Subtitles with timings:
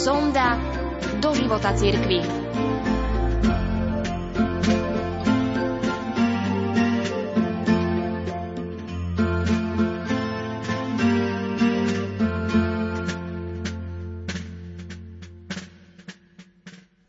[0.00, 0.56] Sonda
[1.20, 2.24] do života cirkvi.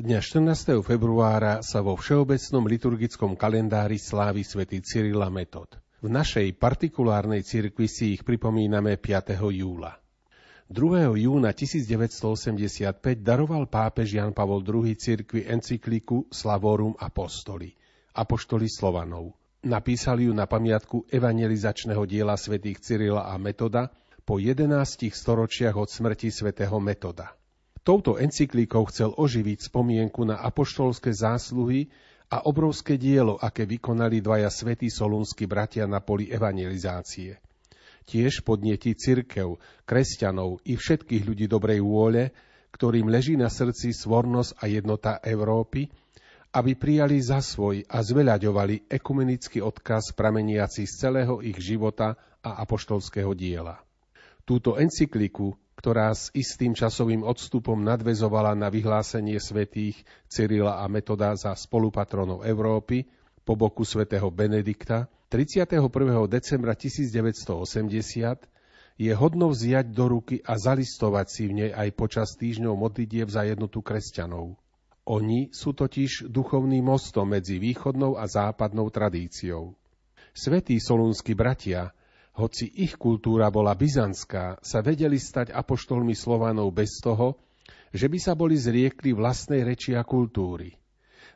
[0.00, 0.80] Dňa 14.
[0.80, 5.76] februára sa vo všeobecnom liturgickom kalendári slávi svätý Cyrila Metod.
[6.00, 9.36] V našej partikulárnej cirkvi si ich pripomíname 5.
[9.52, 10.07] júla.
[10.68, 11.16] 2.
[11.16, 17.72] júna 1985 daroval pápež Jan Pavol II cirkvi encykliku Slavorum Apostoli,
[18.12, 19.32] Apoštoli Slovanov.
[19.64, 23.88] Napísal ju na pamiatku evangelizačného diela svätých Cyrila a Metoda
[24.28, 24.68] po 11
[25.08, 27.32] storočiach od smrti svätého Metoda.
[27.80, 31.88] Touto encyklíkou chcel oživiť spomienku na apoštolské zásluhy
[32.28, 37.40] a obrovské dielo, aké vykonali dvaja svätí solúnsky bratia na poli evangelizácie.
[38.08, 42.32] Tiež podnieti cirkev, kresťanov i všetkých ľudí dobrej vôle,
[42.72, 45.92] ktorým leží na srdci svornosť a jednota Európy,
[46.56, 53.36] aby prijali za svoj a zveľaďovali ekumenický odkaz prameniaci z celého ich života a apoštolského
[53.36, 53.76] diela.
[54.48, 59.94] Túto encykliku ktorá s istým časovým odstupom nadvezovala na vyhlásenie svätých
[60.26, 63.06] Cyrila a Metoda za spolupatronov Európy
[63.48, 65.80] po boku svätého Benedikta 31.
[66.28, 67.64] decembra 1980
[69.00, 73.48] je hodno vziať do ruky a zalistovať si v nej aj počas týždňov modlitieb za
[73.48, 74.60] jednotu kresťanov.
[75.08, 79.72] Oni sú totiž duchovným mostom medzi východnou a západnou tradíciou.
[80.36, 81.96] Svetí solúnsky bratia
[82.36, 87.40] hoci ich kultúra bola byzantská, sa vedeli stať apoštolmi Slovanov bez toho,
[87.96, 90.77] že by sa boli zriekli vlastnej reči a kultúry.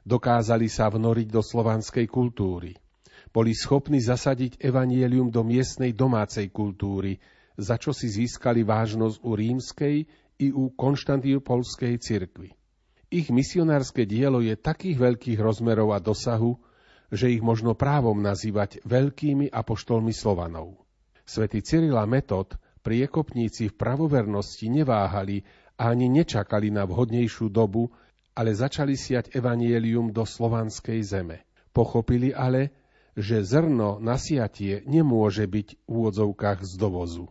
[0.03, 2.75] Dokázali sa vnoriť do slovanskej kultúry.
[3.31, 7.23] Boli schopní zasadiť evanielium do miestnej domácej kultúry,
[7.57, 9.97] za čo si získali vážnosť u rímskej
[10.43, 12.51] i u konštantínopolskej cirkvi.
[13.13, 16.57] Ich misionárske dielo je takých veľkých rozmerov a dosahu,
[17.13, 20.81] že ich možno právom nazývať veľkými apoštolmi Slovanov.
[21.29, 25.45] Svetý Cyril a Metod, priekopníci v pravovernosti neváhali
[25.77, 27.93] a ani nečakali na vhodnejšiu dobu,
[28.33, 31.45] ale začali siať evanielium do slovanskej zeme.
[31.73, 32.73] Pochopili ale,
[33.13, 37.29] že zrno na siatie nemôže byť v úvodzovkách z dovozu.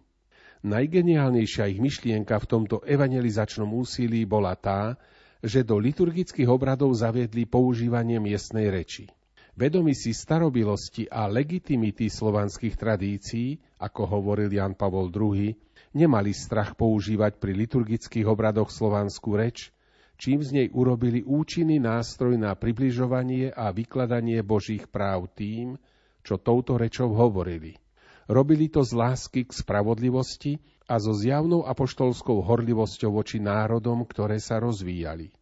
[0.62, 4.94] Najgeniálnejšia ich myšlienka v tomto evangelizačnom úsilí bola tá,
[5.42, 9.10] že do liturgických obradov zaviedli používanie miestnej reči.
[9.58, 15.50] Vedomi si starobilosti a legitimity slovanských tradícií, ako hovoril Jan Pavol II,
[15.98, 19.74] nemali strach používať pri liturgických obradoch slovanskú reč,
[20.22, 25.82] čím z nej urobili účinný nástroj na približovanie a vykladanie Božích práv tým,
[26.22, 27.82] čo touto rečou hovorili.
[28.30, 34.62] Robili to z lásky k spravodlivosti a so zjavnou apoštolskou horlivosťou voči národom, ktoré sa
[34.62, 35.34] rozvíjali.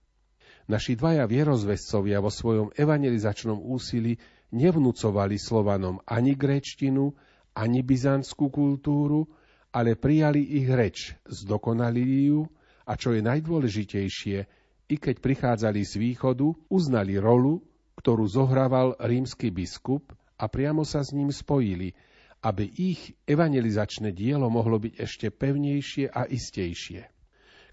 [0.72, 4.16] Naši dvaja vierozvescovia vo svojom evangelizačnom úsilí
[4.56, 7.12] nevnúcovali Slovanom ani gréčtinu,
[7.52, 9.28] ani byzantskú kultúru,
[9.76, 12.48] ale prijali ich reč, zdokonalili ju
[12.88, 14.59] a čo je najdôležitejšie,
[14.90, 17.62] i keď prichádzali z východu, uznali rolu,
[18.02, 21.94] ktorú zohrával rímsky biskup a priamo sa s ním spojili,
[22.42, 27.06] aby ich evangelizačné dielo mohlo byť ešte pevnejšie a istejšie.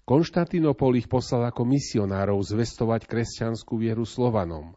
[0.07, 4.75] Konštantinopol ich poslal ako misionárov zvestovať kresťanskú vieru Slovanom,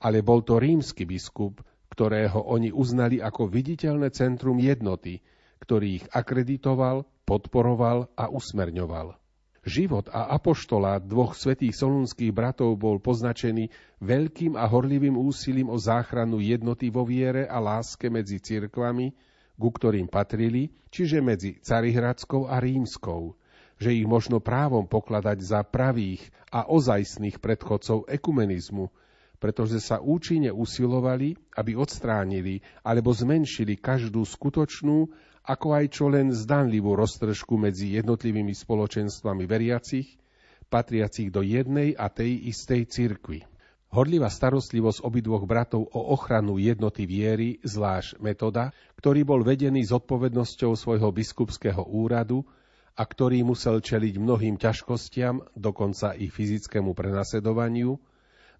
[0.00, 1.60] ale bol to rímsky biskup,
[1.92, 5.20] ktorého oni uznali ako viditeľné centrum jednoty,
[5.60, 9.21] ktorý ich akreditoval, podporoval a usmerňoval.
[9.62, 13.70] Život a apoštolát dvoch svetých solúnskych bratov bol poznačený
[14.02, 19.14] veľkým a horlivým úsilím o záchranu jednoty vo viere a láske medzi cirkvami,
[19.54, 23.38] ku ktorým patrili, čiže medzi Carihradskou a Rímskou,
[23.78, 28.90] že ich možno právom pokladať za pravých a ozajstných predchodcov ekumenizmu,
[29.38, 35.06] pretože sa účinne usilovali, aby odstránili alebo zmenšili každú skutočnú,
[35.42, 40.06] ako aj čo len zdanlivú roztržku medzi jednotlivými spoločenstvami veriacich,
[40.70, 43.40] patriacich do jednej a tej istej cirkvi.
[43.92, 50.72] Horlivá starostlivosť obidvoch bratov o ochranu jednoty viery, zvlášť metoda, ktorý bol vedený s odpovednosťou
[50.72, 52.40] svojho biskupského úradu,
[52.92, 57.96] a ktorý musel čeliť mnohým ťažkostiam, dokonca i fyzickému prenasledovaniu,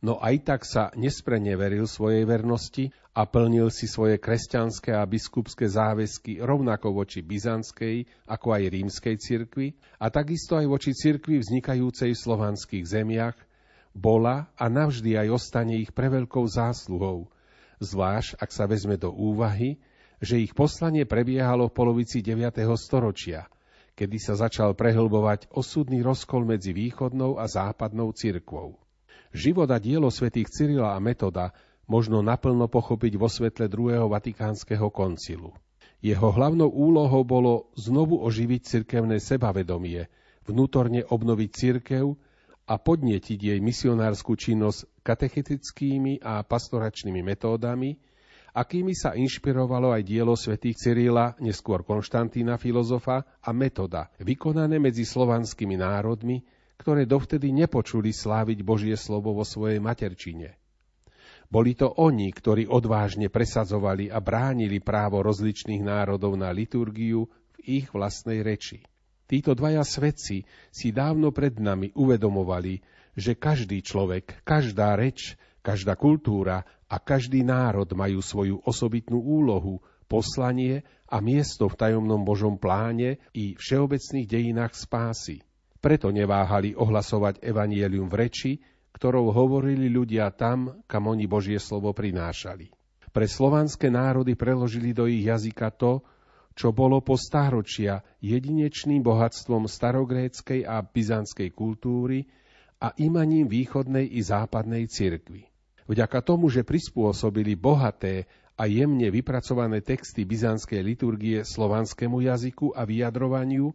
[0.03, 5.71] no aj tak sa nesprene veril svojej vernosti a plnil si svoje kresťanské a biskupské
[5.71, 12.23] záväzky rovnako voči byzantskej, ako aj rímskej cirkvi a takisto aj voči cirkvi vznikajúcej v
[12.23, 13.39] slovanských zemiach,
[13.95, 17.31] bola a navždy aj ostane ich preveľkou zásluhou,
[17.79, 19.79] zvlášť ak sa vezme do úvahy,
[20.19, 22.59] že ich poslanie prebiehalo v polovici 9.
[22.75, 23.47] storočia–
[23.93, 28.82] kedy sa začal prehlbovať osudný rozkol medzi východnou a západnou cirkvou.
[29.33, 31.57] Život a dielo svätých Cyrila a Metoda
[31.89, 35.57] možno naplno pochopiť vo svetle druhého vatikánskeho koncilu.
[36.05, 40.11] Jeho hlavnou úlohou bolo znovu oživiť cirkevné sebavedomie,
[40.45, 42.19] vnútorne obnoviť cirkev
[42.67, 47.97] a podnietiť jej misionárskú činnosť katechetickými a pastoračnými metódami,
[48.53, 55.81] akými sa inšpirovalo aj dielo svätých Cyrila, neskôr Konštantína filozofa a metoda, vykonané medzi slovanskými
[55.81, 56.45] národmi,
[56.83, 60.59] ktoré dovtedy nepočuli sláviť Božie slovo vo svojej materčine.
[61.47, 67.87] Boli to oni, ktorí odvážne presadzovali a bránili právo rozličných národov na liturgiu v ich
[67.95, 68.83] vlastnej reči.
[69.31, 70.43] Títo dvaja svedci
[70.75, 72.83] si dávno pred nami uvedomovali,
[73.15, 79.79] že každý človek, každá reč, každá kultúra a každý národ majú svoju osobitnú úlohu,
[80.11, 85.45] poslanie a miesto v tajomnom Božom pláne i všeobecných dejinách spásy.
[85.83, 88.53] Preto neváhali ohlasovať evanielium v reči,
[88.95, 92.71] ktorou hovorili ľudia tam, kam oni Božie slovo prinášali.
[93.11, 96.07] Pre slovanské národy preložili do ich jazyka to,
[96.55, 102.31] čo bolo po stáročia jedinečným bohatstvom starogréckej a byzantskej kultúry
[102.79, 105.51] a imaním východnej i západnej cirkvy.
[105.91, 113.75] Vďaka tomu, že prispôsobili bohaté a jemne vypracované texty byzantskej liturgie slovanskému jazyku a vyjadrovaniu,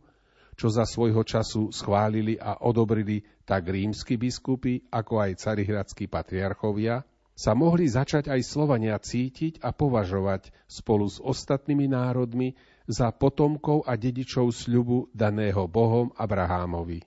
[0.57, 7.05] čo za svojho času schválili a odobrili tak rímsky biskupy, ako aj carihradskí patriarchovia,
[7.37, 12.57] sa mohli začať aj Slovania cítiť a považovať spolu s ostatnými národmi
[12.89, 17.05] za potomkov a dedičov sľubu daného Bohom Abrahámovi.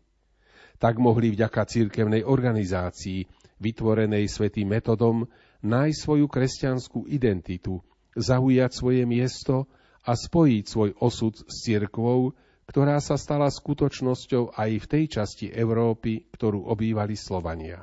[0.78, 3.26] Tak mohli vďaka cirkevnej organizácii,
[3.58, 5.26] vytvorenej svetým metodom,
[5.66, 7.82] nájsť svoju kresťanskú identitu,
[8.14, 9.66] zaujať svoje miesto
[10.06, 12.32] a spojiť svoj osud s cirkvou,
[12.70, 17.82] ktorá sa stala skutočnosťou aj v tej časti Európy, ktorú obývali Slovania.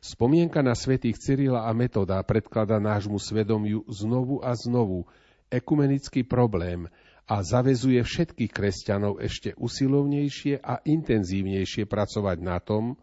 [0.00, 5.04] Spomienka na svätých Cyrila a Metoda predklada nášmu svedomiu znovu a znovu
[5.52, 6.88] ekumenický problém
[7.28, 12.96] a zavezuje všetkých kresťanov ešte usilovnejšie a intenzívnejšie pracovať na tom,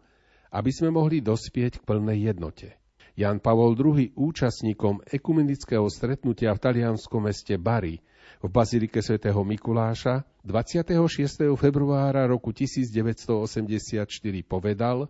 [0.50, 2.74] aby sme mohli dospieť k plnej jednote.
[3.14, 8.02] Jan Pavol II účastníkom ekumenického stretnutia v talianskom meste Bari
[8.44, 11.48] v Bazilike svätého Mikuláša 26.
[11.56, 14.04] februára roku 1984
[14.44, 15.08] povedal,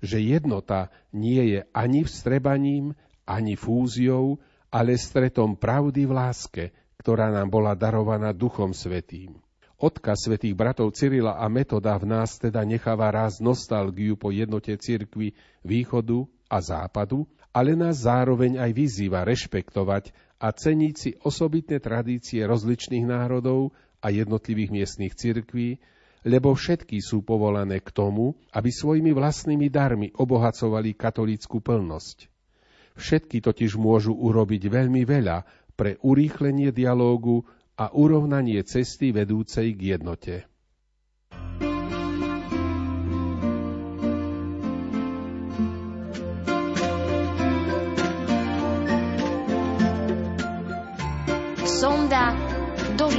[0.00, 2.96] že jednota nie je ani vstrebaním,
[3.28, 4.40] ani fúziou,
[4.72, 6.64] ale stretom pravdy v láske,
[6.96, 9.36] ktorá nám bola darovaná Duchom Svetým.
[9.76, 15.36] Odkaz svätých bratov Cyrila a Metoda v nás teda necháva raz nostalgiu po jednote cirkvy
[15.60, 23.06] východu a západu, ale nás zároveň aj vyzýva rešpektovať a ceniť si osobitné tradície rozličných
[23.06, 23.70] národov
[24.02, 25.78] a jednotlivých miestnych cirkví,
[26.26, 32.26] lebo všetky sú povolané k tomu, aby svojimi vlastnými darmi obohacovali katolícku plnosť.
[32.98, 35.46] Všetky totiž môžu urobiť veľmi veľa
[35.78, 37.46] pre urýchlenie dialógu
[37.78, 40.34] a urovnanie cesty vedúcej k jednote.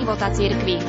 [0.03, 0.83] života cirkvy.